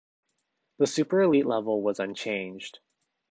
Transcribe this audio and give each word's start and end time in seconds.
The 0.79 0.87
Super 0.87 1.21
Elite 1.21 1.45
level 1.45 1.83
was 1.83 1.99
unchanged. 1.99 2.79